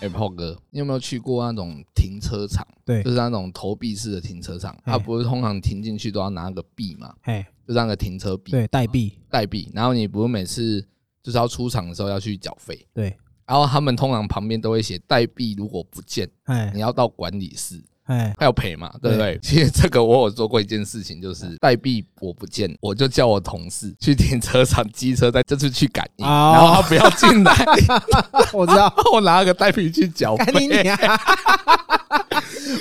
[0.00, 2.66] 哎，炮哥，你有没有去过那种停车场？
[2.84, 7.12] 对就是那种投币式的停车场，它不是通常停进去都要拿个币嘛？
[7.22, 9.68] 哎，就那个停车币，对，代币，代币。
[9.74, 10.80] 然后你不是每次
[11.22, 17.82] 就是要出场的时候要去缴费，对，然后他们通常旁边都会写代币如果不见，哎你要到管理室。
[18.08, 19.38] 哎，他要赔嘛，对不对？
[19.42, 26.52] 其实这个我有做过一件事情，就是代币我不见，我就叫我同事去停车场机车在这次去感应，哦。
[26.54, 27.54] 然后他不要进来，
[28.52, 30.36] 我知道，我拿个代币去缴！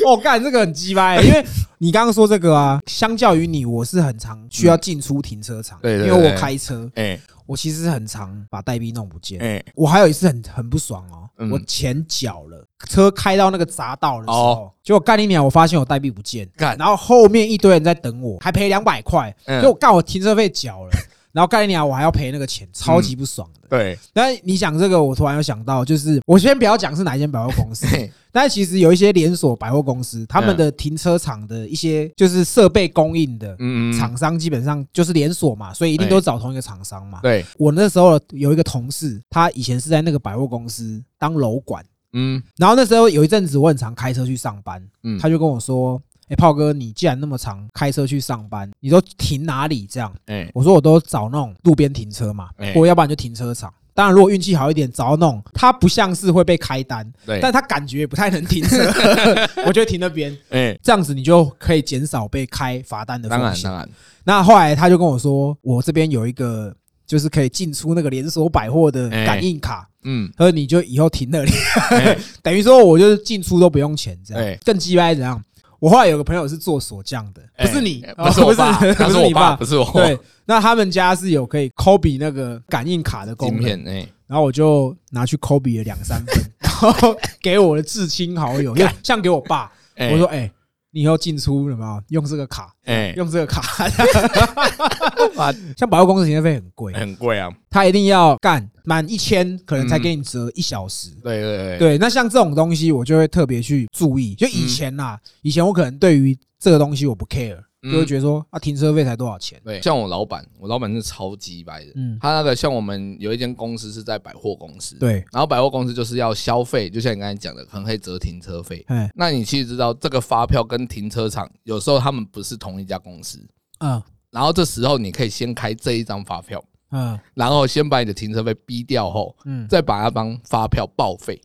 [0.06, 1.46] 我干这个很鸡掰， 因为
[1.80, 7.20] 你刚刚说这个啊，相较于你，我是很常需要进出停车场，对对因为我开车，哎。
[7.48, 9.40] 我其实很常把代币弄不见。
[9.40, 11.52] 哎，我还有一次很很不爽哦，嗯。
[11.52, 16.78] 我钱缴了，车开到那个匝道的时候哦，结果干一秒，我发现我代币不见，干。
[16.78, 19.62] 然后后面一堆人在等我，还赔两百块，嗯。
[19.62, 20.92] 就我干我停车费缴了，
[21.32, 23.68] 然后干你娘，我还要赔那个钱，超级不爽的。
[23.70, 27.86] 对，但你讲这个，我突然有想到，就是我先不要讲是哪一间百货公司，
[28.32, 37.20] 但其实有一些连锁百货公司，他们的停车场的一些就是设备供应的嗯，厂商，基本上就是连锁嘛，所以一定都找同一个厂商嘛。
[37.22, 41.84] 对，我那时候有一个同事，他以前是在那个百货公司当楼管，
[42.14, 42.42] 嗯。
[42.58, 53.74] 然后那时候有一阵子我很常开车去上班，嗯，他就跟我说：“哎，炮哥，你既然那么常开车去上班，你都停哪里？”这样，哎我说我都找那种路边停车嘛哎，或要不然就停车场。
[53.94, 58.78] 当然，如果运气好一点，找到那种它不像是会被开单，对，但他感觉也不太能停车，
[59.66, 60.32] 我就停那边。
[60.50, 63.74] 哎，这样子你就可以减少被开罚单的风险当然当。
[63.74, 63.90] 然，
[64.24, 66.72] 那后来他就跟我说，我这边有一个
[67.08, 71.52] 就是可以进出那个连锁百货的感应卡，嗯，他说你就以后停那里，
[71.90, 75.44] 哎 等于说我就是进出都不用钱，这对样更鸡掰怎样？
[75.80, 83.86] 我后来有个朋友是做锁匠的，不是你，哎不是我爸，不是我爸，不是我，对，那他们家是有可以 copy 那个感应卡的功能，
[84.26, 90.12] 然后我就拿去 copy 了两三份，然后给我的至亲好友，就像给我爸，哎。
[90.12, 90.52] 我说：“哎，
[90.92, 92.74] 你以后进出有没有用这个卡？
[92.86, 93.62] 哎，用这个卡。
[95.38, 101.12] 啊”像保货公司停车费很贵，很贵啊，他一定要干满一千，可能才给你折一小时。
[101.24, 104.34] 对对对，对，那像这种东西，我就会特别去注意。
[104.34, 109.62] 就以前呐，以前我可能对于这个东西我不 care，嗯就会觉得说啊，停车费才多少钱？
[109.64, 118.84] 对，像我老板，我老板是超级白的，嗯，他那个像我们有一间公司是在百货公司，对，然后百货公司就是要消费，就像你刚才讲的，可能可以折停车费。
[118.88, 123.40] 哎，那你其实知道，这个发票跟停车场有时候他们不是同一家公司，
[123.80, 124.02] 嗯
[124.32, 126.62] 然后这时候你可以先开这一张发票，
[126.92, 131.42] 嗯然后先把你的停车费逼掉后，嗯，再把那张发票报废，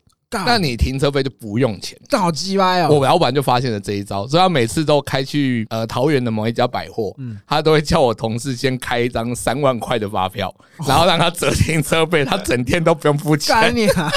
[0.46, 1.98] 那你停车费就不用钱。
[2.08, 2.88] 这好鸡歪哦！
[2.90, 10.54] 我老板就发现了这一招，所以他每次都开去呃桃园的某一家百货，嗯他都会叫我同事先开一张三万块的发票，
[10.86, 13.54] 然后让他折停车费，他整天都不用付钱。
[13.54, 14.10] 干你啊！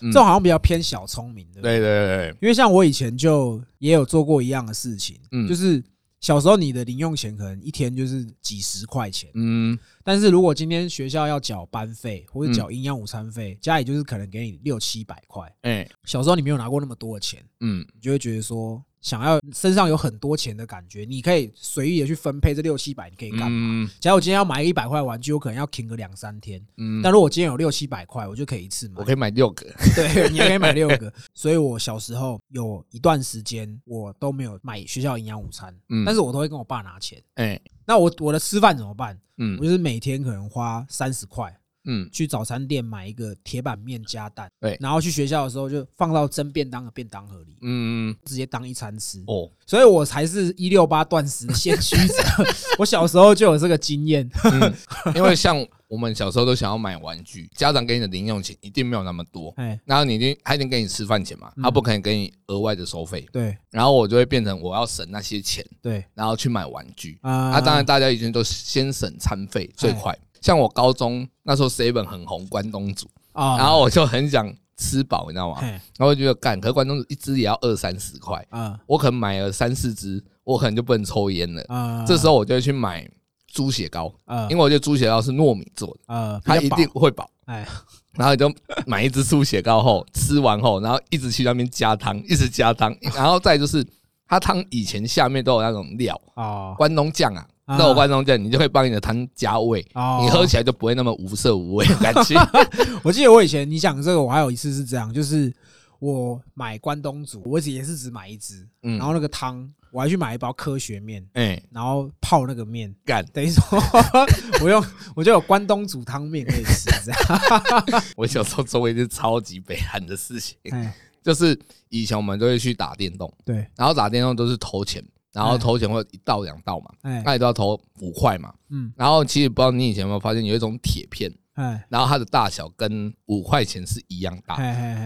[0.00, 1.78] 这种好像比较偏小聪明，对不对？
[1.78, 5.82] 对对对因为像我以前就也有做过一样的事情，嗯就是
[6.20, 15.50] 小时候你的零用钱可能一天就是几十块钱，嗯，但是如果今天学校要缴班费或者缴营养午餐费，家里就是可能给你六七百块。
[15.62, 23.48] 哎，小时候你没有拿过那么多的钱，嗯，你就会觉得说想要身上有很多钱的感觉，你可以随意的去分配这六七百，你可以干嘛？
[23.50, 29.04] 嗯假如我今天要买一百块玩具，我可能要停个两三天，嗯，但如果我今天有六七百块，我就可以一次买我。
[29.04, 29.66] 可以买六个，
[29.96, 31.12] 对，你也可以买六个。
[31.34, 37.20] 所以我小时候有一段时间我都没有买学校营养午餐，嗯但是我都会跟我爸拿钱。
[37.34, 39.18] 哎，那我我的吃饭怎么办？
[39.38, 44.76] 嗯我嗯就是每天可能花三十块嗯，去早餐店买一个铁板面加蛋，对。
[44.80, 49.22] 然后去学校的时候就放到蒸便当的便当盒里，嗯，直接当一餐吃。
[49.26, 52.14] 哦，所以我才是一六八断食的先驱者。
[52.78, 54.28] 我小时候就有这个经验。
[54.44, 54.74] 嗯，
[55.14, 61.62] 因为像我们小时候都想要买玩具，家长给你的零用钱一定没有那么多，哎，然后你一定他一定给你吃饭钱嘛，嗯。
[61.62, 63.56] 他不可能给你额外的收费，对。
[63.70, 66.04] 然后我就会变成我要省那些钱，对。
[66.14, 67.18] 然后去买玩具。
[67.22, 67.52] 啊。
[67.52, 70.16] 啊，当然大家已经都先省餐费最快。
[70.40, 73.56] 像我高中那时候 seven 很红关东煮，啊。
[73.56, 75.60] 然后我就很想吃饱，你知道吗？
[75.60, 78.78] 然后我就觉得干，可是关东煮一只也要二三十块，啊。
[78.86, 81.64] 我可能买了三四只，我可能就不能抽烟了。
[81.68, 82.04] 啊。
[82.06, 83.08] 这时候我就会去买
[83.46, 84.46] 猪血糕，啊。
[84.50, 87.28] 因为我觉得猪血糕是糯米做的，啊，它一定会饱。
[87.46, 87.66] 哎。
[88.14, 88.52] 然后你就
[88.86, 93.86] 买一只猪血糕后，吃完后，然后一直去那边加汤，一直加汤，然后再就是
[94.26, 97.76] 它汤以前下面都有那种料，啊关东酱啊，啊。
[97.78, 100.20] 那我关东酱，你就可以帮你的汤加味，哦。
[100.22, 102.34] 你喝起来就不会那么无色无味的感觉。
[103.04, 105.52] 我记得我以前你讲这个，我还有一次是这样，就是
[105.98, 108.98] 我买关东煮，我也是只买一只，嗯。
[108.98, 113.24] 然后那个汤我还去买一包科学面，哎，然后泡那个面，干！
[113.32, 113.62] 等于说
[114.62, 114.84] 我用
[115.16, 118.02] 我就有关东煮汤面可以吃，这样。
[118.16, 120.94] 我小时候做过一件超级北韩的事情，哎，
[121.24, 121.58] 就是
[121.88, 128.52] 以前我们都会去打电动，对，然后打电动都是投钱，然后哎投钱会一道两道嘛，哎，那你都要投五块嘛。
[128.70, 134.56] 嗯，然后其实不知道你以前有没有发现，有一种铁片，哎，然后它的大小跟五块钱是一样大，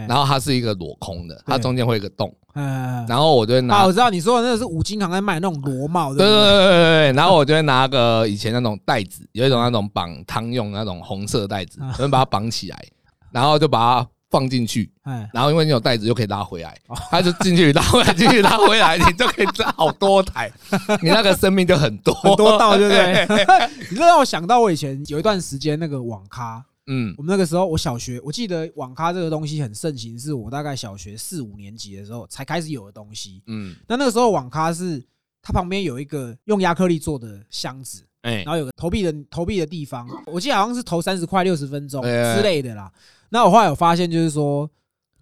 [0.07, 6.27] 然后它是一个镂空的，它中间会有一个洞，哎，然后我就会拿啊，我知道你说的那个是五金行在卖那种螺帽，对对？
[6.27, 6.67] 对不对？
[6.67, 7.11] 对。
[7.13, 11.93] 然后我就会拿个以前那种袋子，有一种那种绑汤用的那种红色袋子，啊。
[11.97, 12.85] 我就把它绑起来，
[13.31, 20.51] 然后就把它放进去，哎，然后因为你有袋子，就可以拉回来哦，它就进去拉回来，进去拉回来，你就可以拉好多台，
[21.01, 22.13] 你那个生命就很多。
[22.15, 23.47] 很多道，对不对？
[23.89, 27.13] 你这让我想到我以前有一段时间那个网咖，嗯。
[27.17, 33.41] 我们那个时候我小学，我记得网咖这个东西很盛行，是我大概小学四五年级的时候才开始有的东西。
[33.47, 35.01] 嗯，那那个时候网咖是
[35.41, 38.43] 它旁边有一个用亚克力做的箱子，哎。
[38.43, 42.91] 然，后有个投币的投币的地方，我记得好像是投三十块六十分钟之类的啦。
[43.29, 44.69] 那我后来有发现，就是说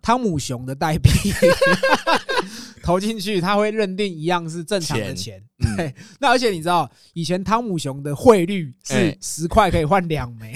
[0.02, 1.10] 汤姆熊的代币
[2.84, 5.42] 投进去，他会认定一样是正常的钱。
[5.66, 10.54] 嗯对，那而且你知道，以前汤姆熊的汇率是哎十块可以换两枚，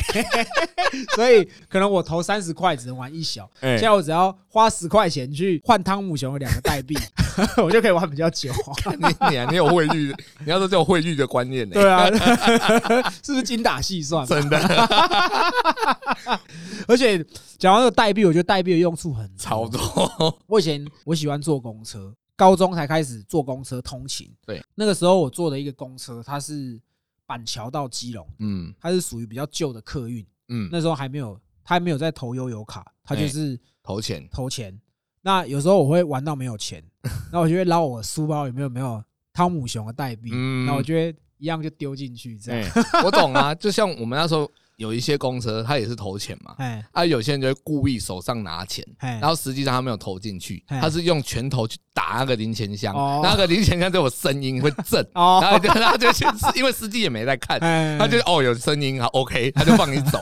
[1.15, 6.95] 所以可能我投三十块只能玩一小，哎现在我只要花十块钱去换汤姆熊的两个代币，
[7.63, 8.51] 我就可以玩比较久。
[8.97, 10.13] 你 你啊，你有汇率，
[10.45, 11.73] 你要说这种汇率的观念呢？
[11.73, 12.07] 对啊，
[13.23, 14.25] 是不是精打细算？
[14.25, 14.57] 真的
[16.87, 17.17] 而且
[17.57, 19.79] 讲到那个代币，我觉得代币的用处很超多。
[20.17, 24.31] 多，我以前我喜欢坐公车，高中才开始坐公车通勤。
[24.45, 26.79] 对，那个时候我坐的一个公车，它是
[27.25, 30.25] 板桥到基隆，嗯它是属于比较旧的客运。
[30.47, 34.79] 嗯，那时候还没有，它还没有在投悠游卡，它就是投钱，投钱。
[35.21, 36.81] 那有时候我会玩到没有钱，
[37.33, 42.71] 那我就会捞我书包里面有没有汤姆熊的代币，嗯那我就会一样就丢进去这样。
[42.73, 53.21] 哎，我懂啊，就像我们那时候有一些公车，他也是投钱嘛，哎啊，有些人就会故意手上拿钱，哎，然后实际上他没有投进去，他是用拳头去打那个零钱箱，哦。
[53.23, 56.25] 那个零钱箱就有声音会震，哦，然后就他就去，
[56.55, 60.21] 因为司机也没在看，哎，他就哦有声音啊 OK，他就放你走，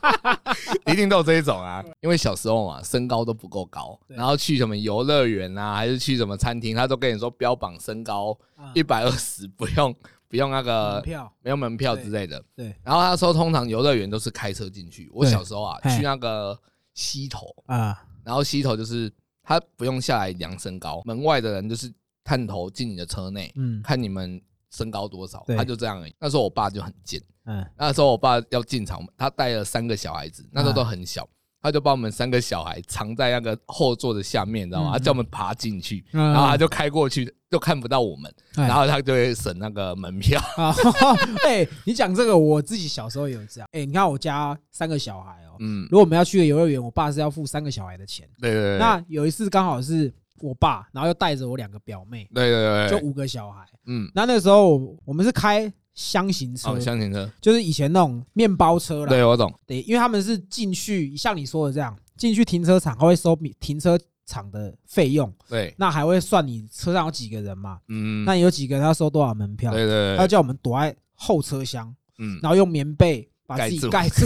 [0.90, 1.84] 一定都有这一种啊。
[2.00, 8.72] 因为小时候嘛，身高都不够高，然后去什么游乐园啊，还是去什么餐厅，他都跟你说标榜身高啊。
[8.74, 9.94] 一百二十，不用
[10.28, 12.42] 不用那个票，没有门票之类的。
[12.54, 12.74] 对。
[12.82, 16.58] 然后那时候通常游乐园都是开车进去，我小时候啊去那个
[16.94, 19.12] 西头，啊，然后西头就是
[19.42, 21.92] 他不用下来量身高，门外的人就是
[22.24, 23.82] 探头进你的车内，嗯。
[23.82, 24.40] 看你们
[24.70, 26.14] 身高多少，他就这样而已。
[26.18, 31.26] 那时候我爸就很贱，嗯，那时候我爸要进场，他带了三个小孩子，那时候都很小，
[31.66, 34.90] 他就把我们三个小孩藏在那个后座的下面，你知道吗？
[34.90, 40.40] 嗯他叫我们爬进去，然然后他就开过去，就看不到我们，哎然后他就会省那个门票。
[40.56, 40.72] 啊
[41.44, 43.68] 哎，你讲这个，我自己小时候也有这样。
[43.72, 48.28] 哎，你看我家三个小孩哦，嗯，如果我们要去个游乐园，我爸是要付三个小孩的钱。
[48.40, 53.64] 对对对，那有一次刚好是我爸，然后又带着我两个表妹，对对对，就五个小孩。
[53.86, 56.70] 嗯，那那个时候我我们是开箱型车。
[56.70, 59.08] 哦，，厢型车，就是以前那种面包车啦。
[59.08, 67.80] 对我懂，对，因为他们是进去，像你说的这样，进去停车场，他会收停车场的费用，对，那还会算你车上有几个人嘛？
[67.88, 69.72] 嗯，那你有几个人，他收多少门票？
[69.72, 74.24] 对对对，他叫我们躲在后车厢，嗯，然后用棉被把自己盖住，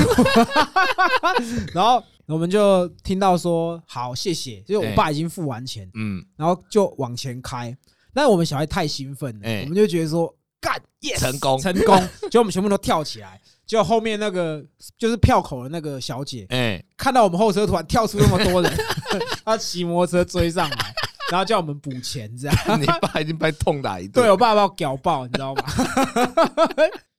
[1.73, 7.77] 然后我们就听到说好谢谢，就是我爸已经付完钱，嗯，然后就往前开。
[8.13, 9.61] 但是我们小孩太兴奋了，哎。
[9.63, 11.59] 我们就觉得说干 yes 成功。
[11.59, 11.97] 成功，
[12.31, 14.65] 结果我们全部都跳起来，结果后面那个
[14.99, 18.73] 就是票口的那个小姐哎，看到我们后车突然跳出那么多人，
[19.45, 20.95] 她骑摩托车追上来，
[21.31, 22.57] 然后叫我们补钱这样。
[22.81, 24.23] 你爸已经被痛打一顿。
[24.23, 25.63] 对我爸把我屌爆，你知道吗？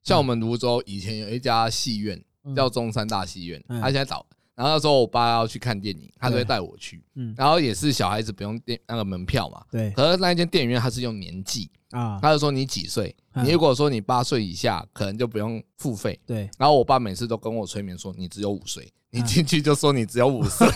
[0.03, 2.55] 像我们泸州以前有一家戏院嗯。
[2.55, 3.79] 叫中山大戏院，嗯。
[3.81, 4.25] 他现在倒。
[4.53, 7.01] 然后那时候我爸要去看电影，他就会带我去。
[7.15, 9.89] 嗯，然后也是小孩子不用电那个门票嘛，对。
[9.91, 16.19] 可是那一间电影院它是用年纪，啊，他就说你几岁，嗯你如果说你八岁以下，可能就不用付费。
[16.25, 20.67] 对，然后我爸每次都跟我催眠说你只有五岁，你嗯进去就说你只有五岁。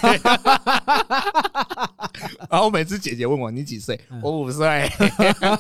[2.50, 4.00] 然后每次姐姐问我你几岁？
[4.10, 4.90] 嗯，我五岁。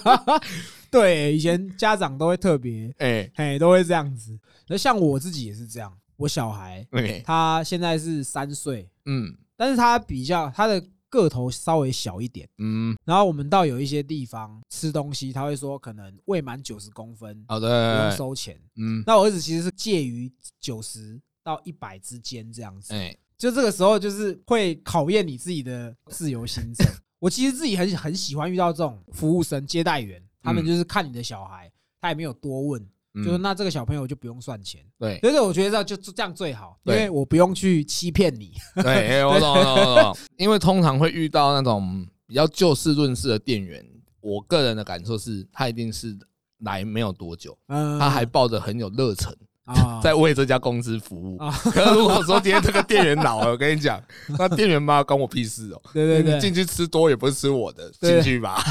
[0.92, 4.38] 对，以前家长都会特别，哎，哎，都会这样子。
[4.68, 6.86] 那像我自己也是这样，我小孩，
[7.26, 9.36] 他现在是三岁，嗯。
[9.58, 10.84] 但是他比较他的
[11.15, 12.48] 个头稍微小一点。
[12.57, 18.60] 嗯，然后我们到有一些地方吃东西，他会说可能未满九十公分好的不用，收钱。
[18.75, 22.93] 嗯，那我儿子其实是介于九十到一百之间这样子。
[22.93, 26.88] 哎，就这个时候就是会考验你自己的自由心证。
[27.19, 32.88] 我其实自己很很喜欢遇到这种服务生、接待员，他们嗯就是看你的小孩，他也没有多问，
[33.24, 34.81] 就是嗯那这个小朋友就不用算钱。
[35.00, 38.53] 对所以我觉得这样就就这样最好，因对为我不用去欺骗你。
[38.81, 40.17] 对，哎 我懂我懂我懂。
[40.38, 43.86] 因为通常会遇到那种比较就事论事的店员，
[44.22, 46.17] 我个人的感受是，他一定是
[46.60, 49.34] 来没有多久，嗯，他还抱着很有热忱，
[49.65, 51.38] 啊在为这家公司服务。
[51.38, 54.01] 啊，可是如果说今天这个店员老了，我跟你讲，
[54.38, 55.81] 那店员妈关我屁事哦。
[55.93, 58.62] 对对对，你进去吃多也不是吃我的，对进去吧。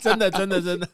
[0.00, 0.88] 真的真的真的。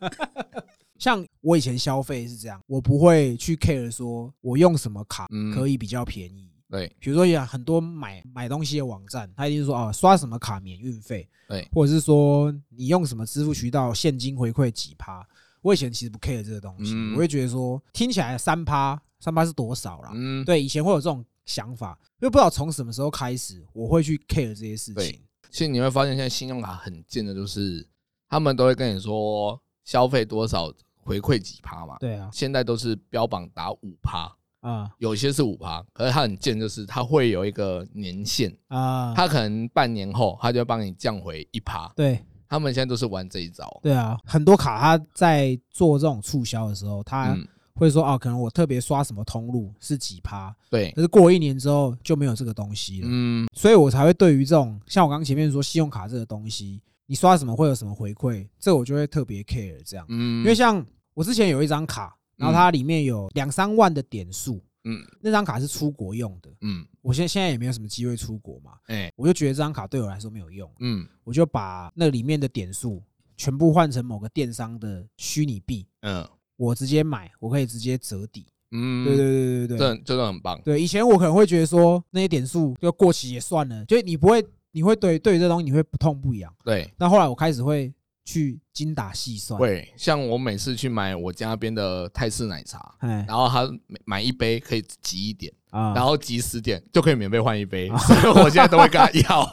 [1.06, 6.50] 像我以前消费是这样，我不会去 care 说我用什么卡嗯可以比较便宜。
[6.68, 15.24] 对比如说有很多买买东西的网站，他一定是说哦刷什么卡免运费，对，或者是说你用什么支付渠道现金回馈几趴。
[15.62, 20.10] 我以前其实不 care 这个东西，嗯我会觉得说听起来三趴三趴是多少啦？
[20.12, 25.20] 嗯，对，以前会有这种想法，因为不知道从什么时候开始，我会去 care 这些事情。
[25.52, 27.86] 其实你会发现，现在信用卡很贱的，就是
[28.28, 30.72] 他们都会跟你说消费多少
[31.06, 31.96] 回馈几趴嘛。
[32.00, 34.90] 对啊，现在都是标榜打五趴，啊。
[34.98, 41.90] 有些是五趴，可是它很贱，就是它会有一个年限，啊，它可能半年后它就会帮你降回一趴。
[41.96, 42.18] 对。
[42.48, 43.68] 他们现在都是玩这一招。
[43.82, 47.44] 对啊，很多卡它在做这种促销的时候，它嗯，
[47.74, 60.86] 会说啊，可能我特别刷什么通路是几趴，对，可是过一年之后就没有这个东西了，嗯，所以我才会对于这种像我刚刚前面说信用卡这个东西，你刷什么会有什么回馈，这我就会特别 care 这样，嗯，因为像
[61.16, 73.02] 我之前有一张卡，然后它里面有两三万的点数，嗯那张卡是出国用的，嗯，我现在现在也没有什么机会出国嘛，哎，我就觉得这张卡对我来说没有用，嗯我就把那里面的点数
[73.34, 78.46] 全部换成某个电商的虚拟币，嗯我直接买，我可以直接折抵。
[78.72, 80.60] 嗯，对对对对对对，这真的很棒。
[80.62, 80.82] 对。
[80.82, 86.52] 以前我可能会觉得说那些点数就过期也算了，就你不会，你会对对于这东西你会不痛不痒。
[86.64, 87.94] 对，那后来我开始会
[88.26, 99.52] 去精打细算，对像我每次去买我家那边的泰式奶茶，哎然后他买买一杯可以集一点，啊，然后集十点就可以免费换一杯，所以我现在都会跟他要。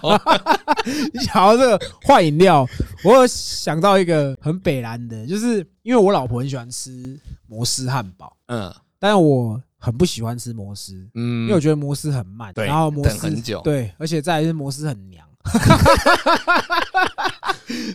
[1.13, 2.67] 你想到这个换饮料，
[3.05, 8.73] 我有想到一个很北蓝的，就是因为我老婆很喜欢吃摩斯汉堡，嗯。
[8.99, 13.59] 但是我很不喜欢吃摩斯，嗯，因为我觉得摩斯很慢，对然后摩斯等很久。
[13.61, 15.27] 对，而且再来是摩斯很娘。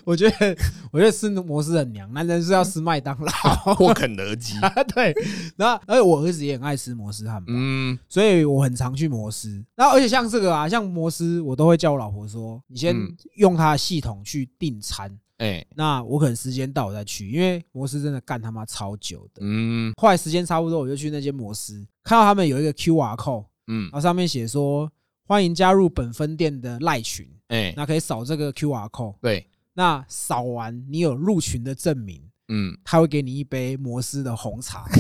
[0.08, 0.56] 我觉得，
[0.90, 3.30] 我觉得吃摩斯很娘，男人是要吃麦当劳。
[3.76, 4.54] 或肯德基。
[4.94, 5.14] 对，
[5.54, 9.62] 然后而且我儿子也很爱吃摩斯汉堡，嗯所以我很常去摩斯。
[9.76, 15.14] 然后而且像这个啊，像摩斯，我都会叫我老婆说，你先嗯用他的系统去订餐。
[15.36, 19.42] 哎那我可能时间到我再去，因为摩斯真的干他妈超久的。
[19.42, 24.90] 嗯后来时间差不多，我就去那间摩斯，看到他们有一个 QR code，嗯然后上面写说
[25.26, 29.46] 欢迎加入本分店的赖群，哎那可以扫这个 QR code，对
[29.78, 34.85] 那扫完你有入群的证明，嗯他会给你一杯摩斯的红茶。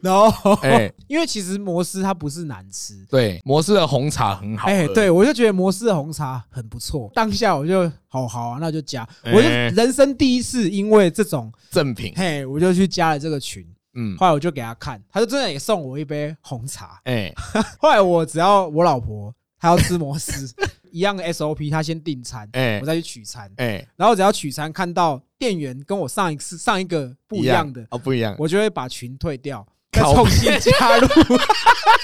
[0.00, 4.72] 然后，哎因为其实摩斯它不是难吃，对，摩斯的红茶很好喝。
[4.72, 7.10] 哎，对我就觉得摩斯的红茶很不错。
[7.12, 9.02] 当下我就好好啊，那就加。
[9.24, 12.12] 哎我就人生第一次因为这种，赠品。
[12.14, 13.66] 嘿，我就去加了这个群。
[13.94, 17.00] 嗯后来我就给他看，他就真的也送我一杯红茶。
[17.02, 17.32] 哎
[17.80, 20.54] 后来我只要我老婆她要吃摩斯，
[20.90, 23.50] 一样的 SOP，他先订餐，哎我再去取餐。
[23.56, 28.34] 哎然后只要取餐看到店员跟我上一次上一个不一样的，哦，不一样。
[28.38, 31.08] 我就会把群退掉，再重新加入，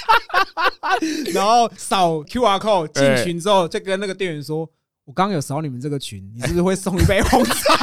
[1.35, 4.69] 然后扫 QR code 进群之后，再跟那个店员说。
[5.07, 7.77] 我刚刚有扫你们这个群，你是不是会送一杯红茶？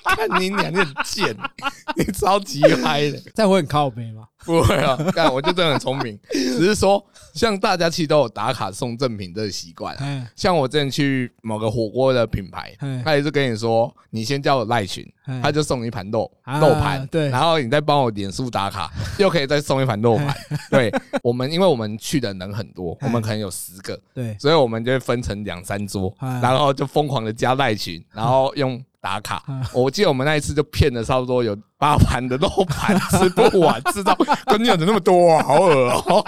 [0.16, 1.36] 看你俩，你很贱，
[1.94, 3.20] 你超级嗨的。
[3.34, 4.26] 这样会很靠背吗？
[4.46, 9.96] 不会啊，干我就真的很聪明，只是说像大家其实都有打卡送赠品这个习惯
[10.36, 17.28] 像我之前去某个火锅的品牌哎，他也是跟你说，你先叫我赖群，哎他就送你一盘肉啊肉盘，对。
[17.30, 20.34] 然后你再帮我点数打卡， 又可以再送一盘肉盘。
[20.70, 29.42] 对我们，因为我们去的人很多，哎我们可能有十个，对，所以我们就会分成两三桌，哎然后就疯狂的加赖群，然后用打卡。
[29.46, 29.62] 哎。
[29.72, 36.24] 我记得我们那一次就骗了差不多有八盘的肉盘，吃不完，知道跟你有的那么多啊，好恶哦。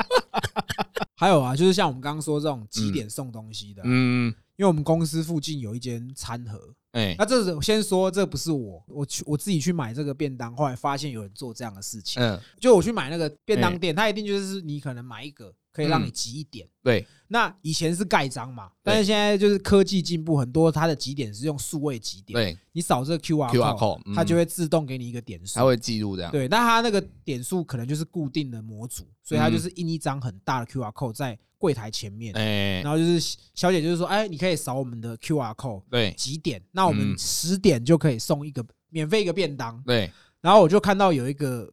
[1.17, 6.75] 还有啊，就是像我们刚刚说这种几点送东西的啊，嗯，因为我们公司附近有一间餐盒。
[6.93, 12.23] 哎，那这是先说，这不是我，我去我自己去买这个便当，后来发现有人做这样的事情。
[12.23, 16.67] 嗯，就我去买那个便当店，他一定就是你可能买一个可以让你集一点。
[16.83, 22.59] 对，那以前是盖章嘛，但是现在就是科技进步很多，它的集点是用数位集点，对。
[22.73, 25.57] 你扫这个 QR，QR code，嗯它就会自动给你一个点数。
[25.57, 25.65] 它。
[25.65, 26.31] 会记录这样。
[26.31, 32.83] 对，那它那个点数可能就是固定的模组，所以它就是印一张很大的 QR code 在柜台前面，哎。
[32.83, 36.13] 然，后就是小姐就是说，哎，你可以扫我们的 QR code 对。
[36.13, 37.19] 几点，那我们嗯。
[37.19, 39.83] 十点就可以送一个免费一个便当。
[39.85, 41.73] 对，然后我就看到有一个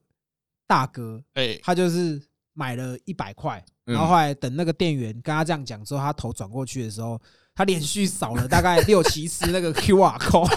[0.66, 2.22] 大哥，哎，他就是
[2.62, 3.96] 买了一百块，嗯。
[3.96, 7.20] 然后后来等那个店员跟他这样讲之后，他头转过去的时候，
[7.56, 10.48] 他连续扫了 大概六七次那个 QR code，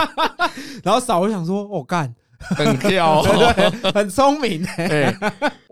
[0.82, 3.52] 然后扫我想说，我、干，很跳对哦。
[3.82, 4.66] 对，很聪明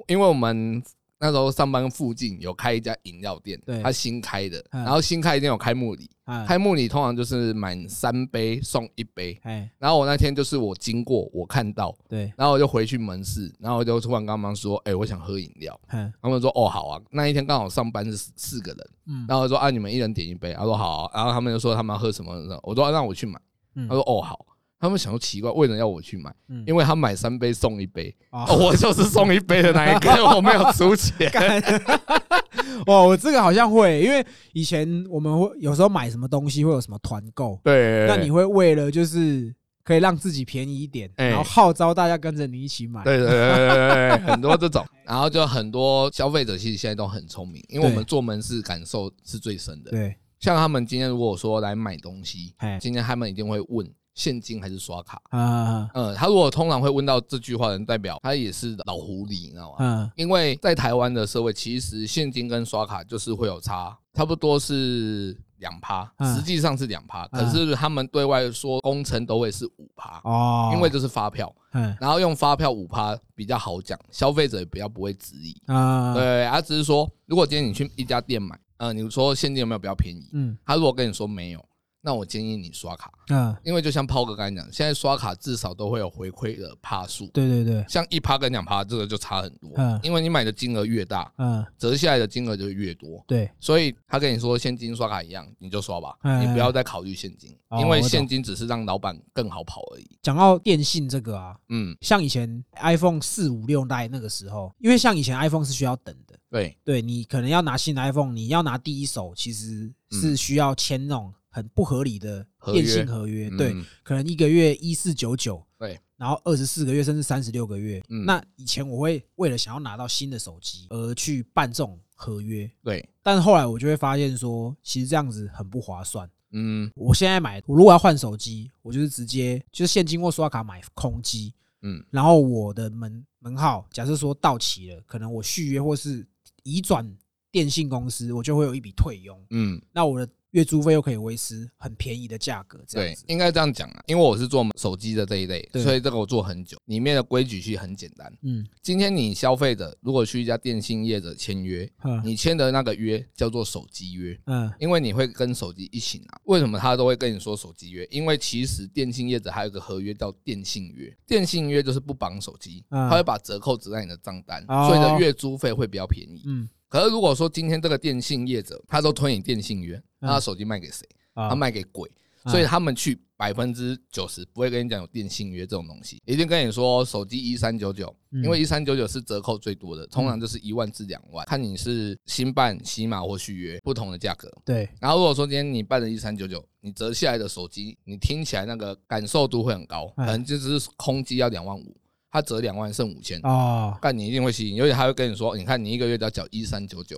[0.07, 0.83] 因为我们
[1.25, 9.41] 那时候上班附近有开一家饮料店对，它新开的，嗯然后新开一店有开幕礼，哎开幕礼通常就是满三杯送一杯。
[9.45, 23.41] 哎，然后我那天就是我经过，我看到，对，然后我就回去门市，然后我就突然跟他们说：“哎，我想喝饮料。”嗯他们说：“哦，好啊。”那一天刚好上班是四四个人，嗯然后我说：“啊，你们一人点一杯。”他说：“好啊。”然后他们就说他们要喝什么，我说：“啊让我去买。”
[23.77, 24.45] 嗯他说：“哦，好。”
[24.81, 26.35] 他们想说奇怪，为什么要我去买？
[26.49, 26.63] 嗯。
[26.67, 31.31] 因为他买三杯送一杯，我就是送一杯的那一个， 我没有出钱。
[31.31, 31.63] 干。
[32.87, 41.29] 哦，我这个好像会，因为以前我们会有时候买什么东西会有什么团购，对，那你会为了就是可以让自己便宜一点，哎。
[41.29, 43.03] 然后号召大家跟着你一起买。
[43.05, 49.91] 对对对对对对，很多这种， 然后就很多消费者其实现在都很聪明，因为我们对做门市感受是最深的。
[49.91, 55.21] 对，像他们今天如果说来买东西哎，今天他们一定会问现金还是刷卡。
[55.31, 59.77] 啊嗯，他如果通常会问到这句话的人，代表他也是老狐狸，你知道吗？
[59.81, 75.55] 嗯因为在台湾的社会，其实现金跟刷卡就是会有差，差不多是两趴，嗯实际上是两趴，嗯可是他们对外说工程都会是五趴，哦，因为这是发票，嗯然后用发票五趴比较好讲，消费者也比较不会质疑。
[75.67, 80.29] 啊对，他只是说，如果今天你去一家店买，呃，你说现金有没有比较便宜？
[80.33, 81.65] 嗯他如果跟你说没有，
[82.05, 91.65] 那我建议你刷卡，嗯，因为就像炮哥刚才讲，现在刷卡至少都会有回馈的趴数，对对对，像一趴跟两趴这个就差很多嗯，因为你买的金额越大，嗯。
[91.79, 93.25] 折下来的金额就越多。
[93.27, 96.43] 对，所以他跟你说现金刷卡一样，你就刷吧，嗯。
[96.43, 100.19] 你不要再考虑现金，哦因为现金只是让老板更好跑而已。
[100.23, 118.03] 讲到电信这个啊，嗯，像以前 iPhone 四五六代那个时候，因为像以前 iPhone 是需要等的，对，对你可能要拿新的 iPhone，你要拿第一手，其实是需要签那种很不合理的电信合约，对，嗯可能一个月一四九九，对，然后二十四个月甚至三十六个月。
[118.09, 126.29] 嗯那以前我会为了想要拿到新的手机而去办这种合约，对，但是后来我就会发现说，其实这样子很不划算。
[126.51, 136.27] 嗯我现在买，我如果要换手机，我就是直接就是现金或刷卡买空机，嗯然后我的门门号假设说到期了，可能我续约或是
[136.65, 137.09] 移转
[137.53, 143.25] 电信公司，我就会有一笔退佣，嗯，那我的月租费又可以维持很便宜的价格，这样子，。
[143.27, 148.33] 对应该这样讲啊，因为我是做手机的这一类，对所以这个我做很久，里面的规矩其实很简单。
[148.43, 156.41] 嗯今天你消费者如果去一家电信业者签约，嗯你签的那个约叫做手机约，嗯因为你会跟手机一起拿。
[156.45, 158.07] 为什么他都会跟你说手机约？
[158.09, 166.43] 因为其实电信业者还有一个合约叫电信约，电信约就是不绑手机，嗯他会把折扣折在你的账单，哦所以你的月租费会比较便宜。
[166.47, 171.05] 嗯可是如果说今天这个电信业者他都推你电信约，那他手机卖给谁？
[171.33, 171.49] 啊。
[171.49, 172.09] 他卖给鬼，
[172.45, 172.53] 啊。
[172.53, 178.45] 所以他们去百分之九十不会跟你讲有电信约这种东西，一定跟你说手机一三九九，嗯。
[178.45, 184.49] 因为一三九九是折扣最多的，通常就是一万至两万，看你是新办、喜马或续约不同的价格。
[184.65, 184.89] 对。
[185.01, 191.97] 然后如果说今天你办了一三九九，你折下来的手机，你听起来那个感受度会很高，可哎能就只是空机要两万五，
[192.35, 197.17] 它折两万剩五千，哦但你一定会吸引，而且他会跟你说，你看你一个月只要缴一三九九，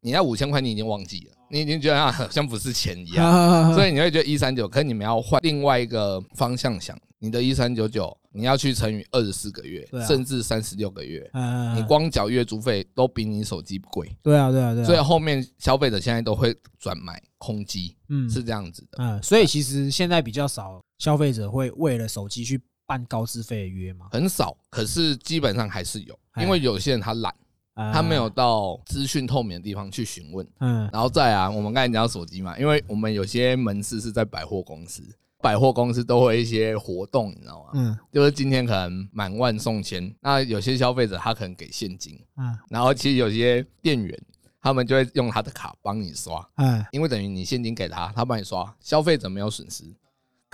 [0.00, 3.74] 你那五千块你已经忘记了，你已经觉得啊好像不是钱一样。
[3.74, 18.98] 所以以你会觉得一三九，可是你们要换另外一个方向想，你的一三九九，你要去乘以二十四个月，啊甚至三十六个月，嗯你光缴月租费都比你手机贵，对啊对啊对啊，所以后面消费者现在都会转买空机，嗯是这样子的。
[19.02, 27.34] 嗯，所以其实现在比较少消费者会为了手机去办高资费的约吗，很少，可是基本上还是有，哎因为有些人他懒，
[27.74, 30.46] 啊他没有到资讯透明的地方去询问。
[30.60, 35.02] 嗯然后再啊，我们刚才讲到手机嘛，因为我们有些门市是在百货公司，
[35.40, 37.70] 百货公司都会一些活动，你知道吗？
[37.74, 44.18] 嗯就是今天可能满万送千，那有些消费者他可能给现金，嗯然后其实有些店员
[44.60, 49.84] 他们就会用他的卡帮你刷，嗯因为等于你现金给他，他帮你刷，消费者没有损失。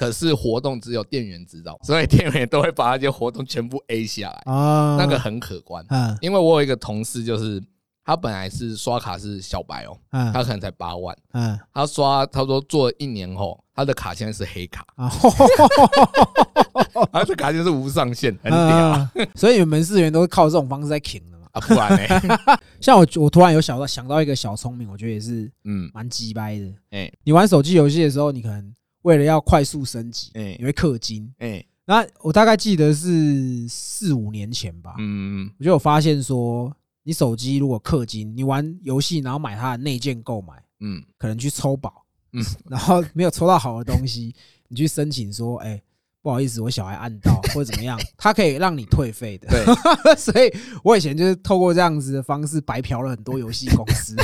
[0.01, 5.85] 可是活动只有店员知道，所以店员都会把那些活动全部 A 下来，啊那个很可观。
[5.91, 7.63] 嗯因为我有一个同事，就是
[8.03, 15.13] 他本来是刷卡是小白哦，嗯他可能才八万，嗯他刷他说做了一年后，他的卡现在是黑卡，啊，
[17.13, 18.59] 他的卡就是无上限，很屌。
[18.59, 21.47] 啊所以你们门市员都是靠这种方式在挺的嘛。
[21.53, 22.21] 啊，不然呢？
[22.81, 26.67] 像我我突然有想到想到一个小聪明，我觉得也是嗯，蛮鸡掰的。
[26.91, 30.57] 哎你玩手机游戏的时候，你可能为了要快速升级，哎。
[30.59, 31.33] 你会氪金。
[31.39, 41.03] 哎，那我大概记得是四五年前吧，嗯我就有发现说，你手机如果氪金，你玩游戏然后买它的内建购买，嗯。
[41.19, 42.45] 可能去抽宝，嗯。
[42.69, 44.35] 然后没有抽到好的东西，
[44.69, 45.83] 你去申请说，哎、
[46.23, 49.49] 不好意思，我小孩按到或者怎么样，它可以让你退费的。
[49.49, 49.65] 对，
[50.17, 50.53] 所以
[50.85, 54.15] 我以前就是透过这样子的方式白嫖了很多游戏公司。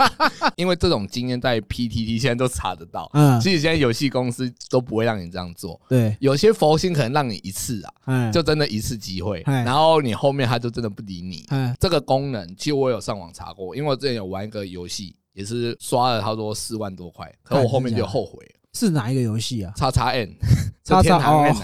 [0.56, 3.10] 因为这种经验在 PTT 现在都查得到。
[3.12, 11.44] 嗯，其实现在游戏公司都不会让你这样做，对，有些佛心可能让你一次啊，嗯，就真的一次机会，嗯然后你后面他就真的不理你。
[11.50, 18.52] 嗯这个功能其实我有上网查过，因为我之前有玩一个游戏，也是刷了差不多四万多块，可我后面就后悔了。
[18.72, 19.72] 是哪一个游戏啊？
[19.76, 20.34] 叉叉 N，
[20.82, 21.54] 叉叉 N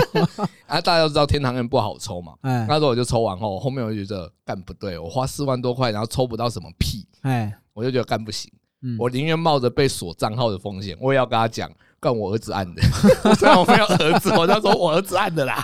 [0.66, 2.34] 啊大家都知道天堂 N 不好抽嘛。
[2.42, 8.50] 哎那时候我就抽完后，后面我就觉得干不对，我花四万多块，然后抽不到什么屁，哎，我就觉得干不行。
[8.82, 12.82] 嗯，我宁愿冒着被锁账号的风险，我也要跟他讲，干我儿子按的。
[13.36, 15.62] 虽然我没有儿子，我就说我儿子按的啦。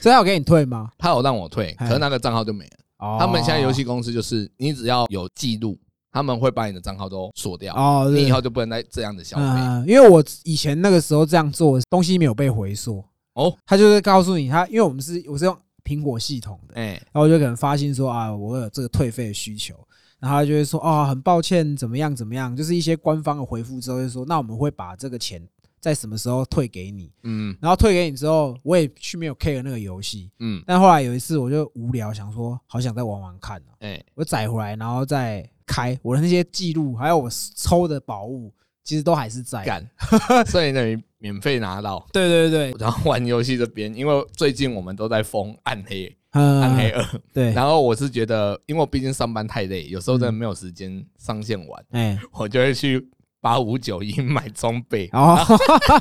[0.00, 0.90] 所以他有给你退吗？
[0.98, 2.70] 他有让我退，可是那个账号就没了。
[2.98, 5.78] 哦，他们现在游戏公司就是，你只要有记录，
[6.12, 9.42] 他们会把你的账号都锁掉，哦，你以后就不能再这样的消费。
[9.44, 13.02] 嗯，因为我以前那个时候这样做，东西没有被回溯。
[13.32, 19.74] 哦，他就是告诉你，他因为我们是我是用苹果系统的，哎，然后我就可能发信说啊，我有这个退费的需求，
[20.20, 25.42] 然后他就会说啊，很抱歉，怎么样怎么样，就是一些官方的回复之后就说，那我们会把这个钱
[25.80, 27.56] 在什么时候退给你，嗯。
[27.58, 38.52] 然后退给你之后，我也去没有 care 那个游戏，嗯，但后来有一次我就无聊，想说好想再玩玩看哦哎，我载回来，然后再开我的那些记录，还有我抽的宝物，
[38.84, 39.64] 其实都还是在。
[39.64, 39.88] 干，
[40.46, 42.06] 所以等于免费拿到。
[42.12, 47.02] 对对对，然后玩游戏这边，因为最近我们都在封暗黑，嗯，暗黑二。
[47.32, 53.08] 对，然后我是觉得，因为我毕竟上班太累，有时候真的没有时间上线玩，哎，我就会去
[53.40, 55.08] 八五九一买装备。
[55.12, 55.38] 哦，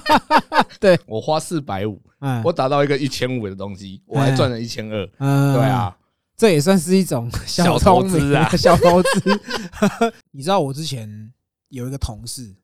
[0.81, 5.09] 对我花四百五，嗯我打到一个一千五的东西，我还赚了一千二。
[5.19, 5.95] 嗯对，啊，
[6.37, 9.41] 这也算是一种 小投资啊 小投资。
[10.31, 11.31] 你知道我之前
[11.69, 12.55] 有一个同事，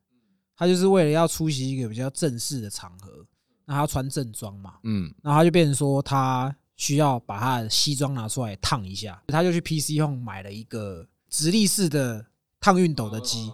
[0.55, 3.25] 他就是为了要出席一个比较正式的场合，
[3.65, 12.25] 那他要穿正装嘛，嗯然后他就变成说他需要把他的西装拿出来烫一下，他就去 PC Home 买了一个直立式的
[12.59, 13.51] 烫熨斗的机，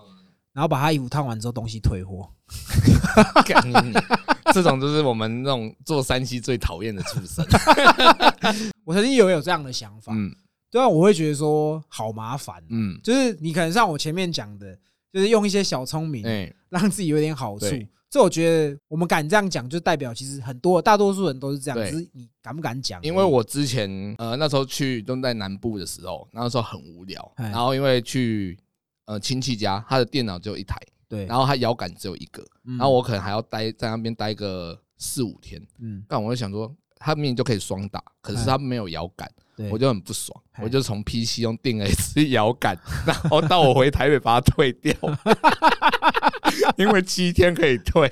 [0.53, 2.29] 然后把他衣服烫完之后东西退货。
[4.53, 7.43] 这种就是我们那种做山西最讨厌的畜生。
[8.85, 10.33] 我曾经也有这样的想法，嗯
[10.69, 14.75] 对啊，我会觉得说好麻烦，嗯，就是你可能像我前面讲的，
[15.11, 17.87] 就是用一些小聪明哎，让自己有点好处对。
[18.09, 23.01] 这我觉得我们敢这样讲，就代表其实很多大多数人都是这样，对只是你敢不敢讲。
[23.01, 28.57] 因为我之前呃那时候去都在南部的时候，那时候很无聊，哎然后因为去
[29.05, 39.29] 呃亲戚家，他的电脑只有一台，对，然后他摇杆只有一个，然然后我可能还要待在那边待个四五天，嗯，但我就想说，他明明就可以双打，可是他没有摇杆，
[39.71, 40.63] 我就很不爽，哎。
[40.63, 44.93] 我就从 PC 用定了一支摇杆， 然后到我回台北把它退掉，
[46.77, 48.09] 因为七天可以退。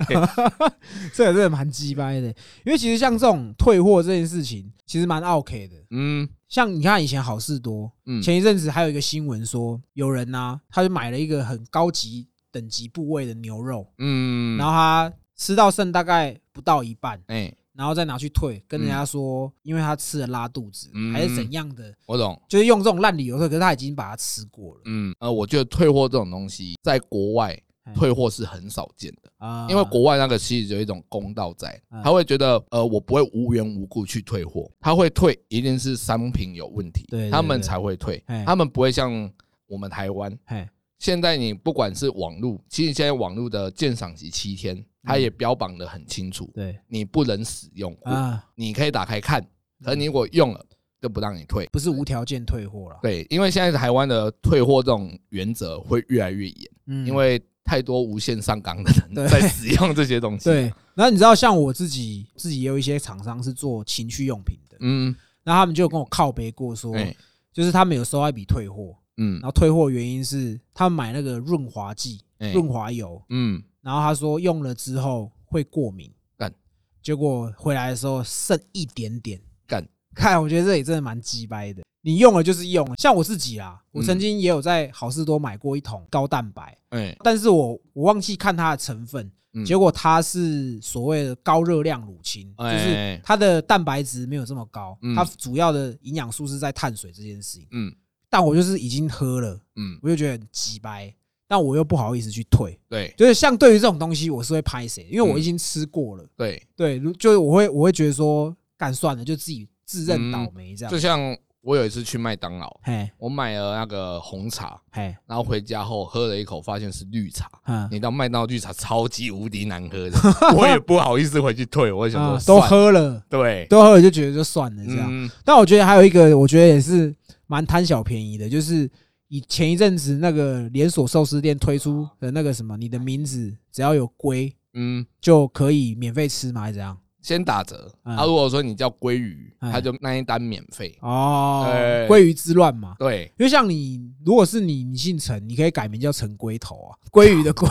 [1.13, 2.27] 这个真的蛮鸡掰的。
[2.65, 5.75] 因为其实像这种退货这件事情，其实蛮 OK 的。
[5.91, 6.27] 嗯。
[6.49, 22.39] 像你看以前好事多，嗯，前一阵子还有一个新闻说，有人呢、他就买了一个很高级等级部位的牛肉，嗯，然后他吃到剩大概不到一半，哎，然后再拿去退，跟人家说，因为他吃了拉肚子，嗯还是怎样的，我懂。
[22.49, 24.81] 就是用这种烂理由退，可是他已经把它吃过了。
[24.85, 39.31] 嗯呃，我觉得退货这种东西，在国外哎退货是很少见的，啊因为国外那个其实有一种公道在嗯，他会觉得呃，我不会无缘无故去退货，他会退一定是商品有问题他们才会退哎，他们不会像
[39.67, 40.37] 我们台湾。
[40.45, 40.67] 嘿，
[40.99, 46.77] 现在你不管是网络，其实现在网络的鉴赏期七天，它也标榜的很清楚，对。
[46.87, 49.45] 你不能使用，啊，你可以打开看，
[49.83, 50.65] 可你如果用了
[51.01, 51.67] 就不让你退。
[51.71, 57.07] 不是无条件退货了，对，因为现在台湾的退货这种原则会越来越严，嗯。
[57.07, 60.61] 因为太多无限上纲的人 在使用这些东西。，对。
[60.93, 67.15] 然后你知道，像我自己自己也有一些厂商是做情趣用品的，嗯，然后他们就跟我靠背过说，哎，
[67.53, 69.39] 就是他们有收到一笔退货，嗯。
[69.39, 72.51] 然后退货原因是他们买那个润滑剂、哎。
[72.51, 76.53] 润滑油，嗯，然后他说用了之后会过敏干，
[77.01, 81.81] 结果回来的时候剩一点点，干，看，我觉得这也真的蛮鸡掰的。
[82.03, 84.05] 你用了就是用了，像我自己啦，我嗯。
[84.05, 89.63] 曾经也有在好事多买过一桶高蛋白，哎，但是我我忘记看它的成分，嗯。
[89.63, 92.77] 结果它是所谓的高热量乳清，就哎。
[92.77, 95.15] 是它的蛋白质没有这么高，嗯。
[95.15, 97.67] 它主要的营养素是在碳水这件事情。
[97.71, 97.93] 嗯。
[98.29, 101.13] 但我就是已经喝了，嗯，我就觉得很鸡掰，
[101.51, 103.13] 但我又不好意思去退，对。
[103.17, 105.39] 就是像对于这种东西，我是会拍谁，因为我嗯。
[105.39, 110.89] 已经吃过了，对，对，就是我会我会觉得说，干算了，就自己自认倒霉这样。
[110.89, 113.11] 就，像我有一次去麦当劳，嘿。
[113.17, 117.49] 我买了那个红茶，嘿，然后回家后喝了一口，发现是绿茶。
[117.65, 120.17] 嗯，你到麦当劳绿茶超级无敌难喝的，
[120.55, 125.05] 我也不好意思回去退，我就想说啊都，喝了，对，都喝了就觉得就算了这样。
[125.11, 127.13] 嗯，但我觉得还有一个，我觉得也是
[127.47, 128.89] 蛮贪小便宜的，就是
[129.31, 136.59] 以前一阵子那个连锁寿司店推出的那个什么，你的名字只要有龟嗯，就可以免费吃吗？
[136.59, 136.97] 还是怎样？
[137.21, 137.89] 先打折。
[138.03, 140.97] 嗯啊，如果说你叫鲑鱼，嗯他就那一单免费。
[140.99, 142.93] 哦对，鲑鱼之乱嘛。
[142.99, 147.69] 对，因为像你，如果是你，你姓陈，你可以改名叫陈龟头啊，鲑鱼的鲑。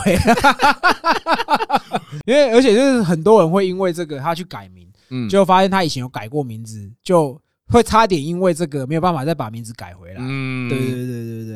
[2.25, 7.39] 因为而且就是很多人会因为这个他去改名，嗯，就发现他以前有改过名字，就
[7.71, 10.17] 会差点因为这个没有办法再把名字改回来。
[10.19, 11.55] 嗯，对对对对对，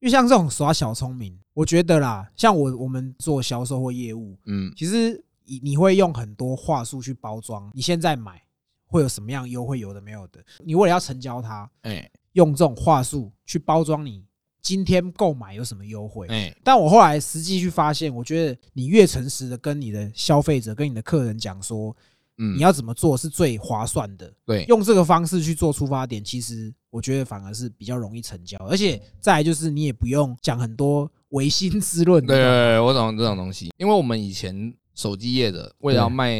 [0.00, 4.72] 因为像这种耍小聪明，我觉得啦，像我我们做销售或业务，嗯。
[4.76, 8.42] 其实你你会用很多话术去包装，你现在买
[8.86, 12.10] 会有什么样优惠，有的没有的，你为了要成交它，哎。
[12.32, 14.24] 用这种话术去包装你
[14.62, 16.24] 今天购买有什么优惠。
[16.28, 21.96] 哎，但我后来实际去发现，我觉得你越诚实的跟你的消费者、跟你的客人讲说，
[22.38, 32.24] 嗯，你要怎么做是最划算的，对，用这个方式去做出发点，其实我觉得反而是比较容易成交，而且再来就是你也不用讲很多唯心之论。
[32.24, 36.34] 对我懂这种东西，因为我们以前手机业的为了要卖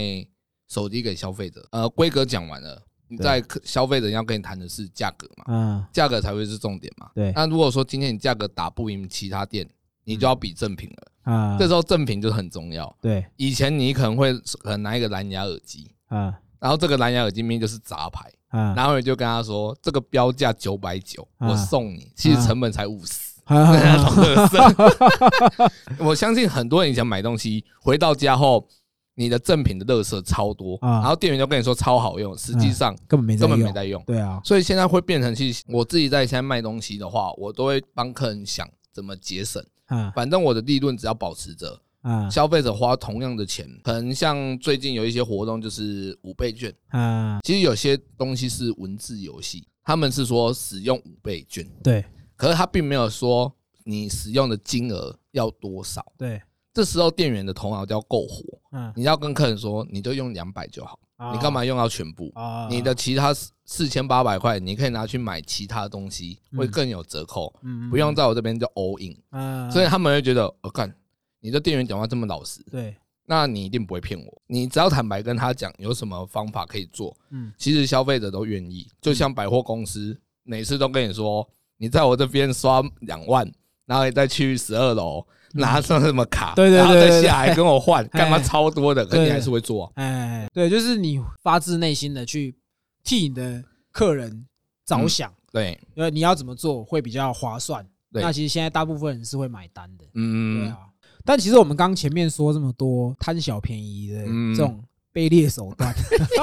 [0.69, 7.11] 手机给消费者，呃，规格讲完了，你在客消费者要跟你谈的是价格嘛，嗯，价格才会是重点嘛。
[7.15, 7.33] 对。
[7.35, 9.69] 那如果说今天你价格打不赢其他店，
[10.05, 12.97] 你就要比正品了，啊，这时候正品就很重要。
[13.03, 13.23] 对。
[13.37, 16.35] 以前你可能会可能拿一个蓝牙耳机，啊。
[16.59, 18.73] 然后这个蓝牙耳机明明就是杂牌，啊。
[18.75, 21.49] 然后你就跟他说这个标价九百九，啊。
[21.49, 23.12] 我送你，其实成本才五十。
[23.45, 23.71] 啊。
[23.77, 28.67] 那种乐色， 我相信很多人以前买东西回到家后，
[29.14, 31.01] 你的正品的乐色超多，啊。
[31.01, 33.75] 然后店员就跟你说超好用，实际上根本没在根本没用。
[33.75, 34.03] 在用。
[34.07, 39.62] 对啊，所以现在会变成，其实我自己在现在卖东西的话，我都会帮客人想怎么节省。
[39.88, 52.05] 啊反正我的利润只要保持着，啊消费者花同样的钱，可能像最近有一些活动就是五倍券，啊，其实有些东西是文字游戏，他们是说使用五倍券，对。
[52.37, 56.05] 可是他并没有说你使用的金额要多少。
[56.16, 56.40] 对，
[56.72, 60.96] 这时候店员的头脑就要够活，嗯，你要跟客人说，你就用两百就好，
[61.33, 62.31] 你干嘛用到全部？
[62.35, 62.68] 啊？
[62.70, 69.16] 你的其他四千八百块，你可以拿去买其他东西，嗯会更有折扣，嗯不用在我这边就 all in。
[69.31, 70.94] 啊，所以他们会觉得，我干，
[71.40, 74.42] 你的店员讲话这么老实，对，那你一定不会骗我。
[74.46, 78.88] 你只要坦白跟他讲有什么方法可以做，嗯其实消费者都愿意。
[79.00, 83.50] 就像百货公司，每次都跟你说，你在我这边刷两万，
[83.88, 89.05] 然后你再去十二楼拿上什么卡，嗯对对对然后对对再下来跟我换，干嘛哎超多的？
[89.07, 89.87] 可你还是会做。
[89.87, 89.92] 啊。
[89.94, 92.55] 哎，对，就是你发自内心的去
[93.03, 94.46] 替你的客人
[94.85, 97.83] 着想，对，因为你要怎么做会比较划算。
[98.12, 98.22] 对。
[98.22, 100.81] 那其实现在大部分人是会买单的，对嗯，啊。
[101.24, 104.55] 但其实我们刚前面说这么多贪小便宜的嗯。
[104.55, 104.85] 这种
[105.18, 105.92] 卑劣手段，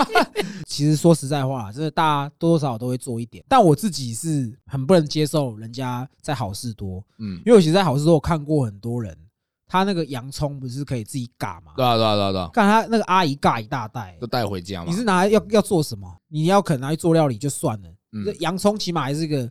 [0.68, 3.42] 其实说实在话，就是大家多多少少都会做一点。
[3.48, 9.18] 但我自己是很不能接受人家在好事多，嗯，因为我其实在好事多我看过很多人，
[9.66, 11.72] 他那个洋葱不是可以自己嘎吗？
[11.78, 14.94] 对啊，对啊，对啊，对啊，看他那个阿姨嘎一大袋都，带回家嘛你。
[14.98, 16.14] 是拿来要要做什么？
[16.28, 19.50] 你要可能拿去做料理就算了，嗯这洋葱起码还是一个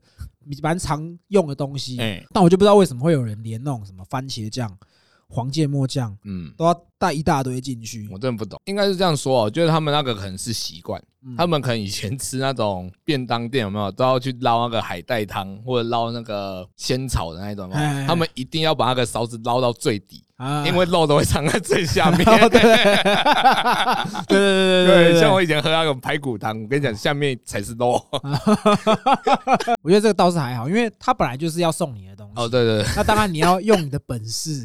[0.62, 1.98] 蛮常用的东西。
[1.98, 4.70] 哎，但我就不知道为什么会有人连那种什么番茄酱、
[5.28, 8.08] 黄芥末酱嗯，都要带一大堆进去。
[8.10, 8.18] 我。
[8.18, 11.34] 真的不懂，应该是这样说哦，就是他们那个可能是习惯，嗯。
[11.36, 13.90] 他们可能以前吃那种便当店有没有？
[13.90, 17.70] 都要去捞那个海带汤或者捞那个仙草的那一种
[18.06, 20.66] 他们一定要把那个勺子捞到最底，啊。
[20.66, 22.24] 因为肉都会藏在最下面。
[22.48, 22.60] 对。
[24.28, 28.02] 对对对对对，像我以前喝那个排骨汤，我跟你讲，下面才是肉。
[29.82, 32.32] 我觉得这个倒是还好，因为他本来就是要送你的东西。
[32.36, 32.92] 哦，对对对。
[32.96, 34.64] 那当然你要用你的本事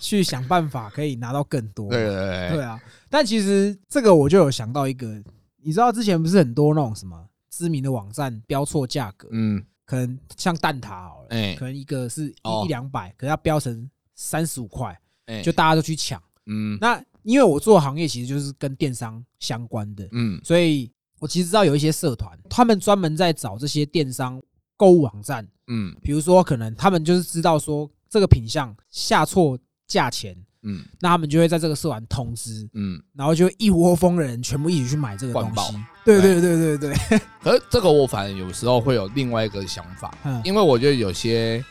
[0.02, 1.90] 去想办法，可以拿到更多。
[1.90, 2.50] 对对对。
[2.56, 5.22] 对，啊，但其实这个我就有想到一个，
[5.62, 11.54] 你知道之前不是很多那种什么知名的网站标错价格，嗯，可能像蛋挞好了，哎。
[11.54, 12.62] 可能一个是哦。
[12.62, 16.20] 一一两百，可是它标成三十五块，哎，就大家都去抢。
[16.46, 16.78] 嗯。
[16.80, 20.40] 那因为我做行业其实就是跟电商相关的，嗯。
[20.42, 24.42] 所以我其实知道有一些社团，他们专门在找这些电商
[24.78, 25.94] 购物网站，嗯。
[26.00, 29.58] 比如说可能他们就是知道说这个品相下错
[29.90, 30.84] 价钱，嗯。
[31.00, 33.02] 那他们就会在这个社团通知，嗯。
[33.14, 35.76] 然后就一窝蜂的人全部一起去买这个东西。
[36.04, 36.78] 对对对。
[36.78, 40.40] 对对， 可是这个我反而有时候会有另外一个想法，嗯。
[40.44, 41.62] 因为我觉得有些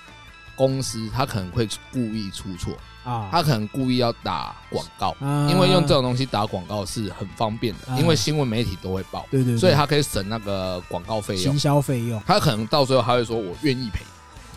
[0.56, 5.50] 公司他可能会故意出错，啊，他可能故意要打广告，啊。
[5.50, 7.98] 因为用这种东西打广告是很方便的，啊。
[7.98, 11.44] 因为新闻媒体都会报，对对，对所以他可以省那个广告费用。
[11.44, 11.58] 行。
[11.58, 12.22] 销费用。
[12.28, 14.04] 他可能到最后他会说：“我愿意赔，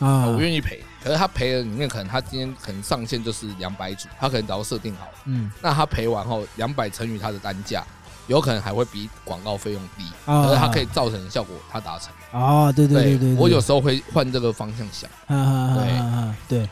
[0.04, 5.12] 啊，我愿意赔。”可是他赔的里面，可能他今天可能上限就是两百组，他可能早就设定好了。
[5.24, 7.84] 嗯那他赔完后，两百乘以他的单价，
[8.28, 12.12] 有可能还会比广告费用低，啊可是他可以造成的效果，他达成。
[12.32, 15.10] 哦，对对对对，我有时候会换这个方向想。
[15.28, 15.86] 对
[16.48, 16.68] 对对。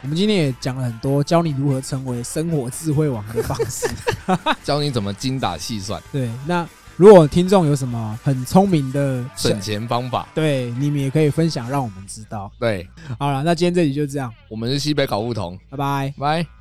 [0.00, 3.88] 我们今天也讲了很多教你如何成为生活智慧王的方式。
[4.62, 6.64] 教你怎么精打细算、对，那
[6.98, 10.26] 如果听众有什么很聪明的省钱方法。
[10.34, 12.50] 对，你们也可以分享，让我们知道。
[12.58, 12.88] 对，
[13.20, 16.14] 好了，那今天这集就这样，我们是西北搞不同，拜拜。
[16.18, 16.57] 拜。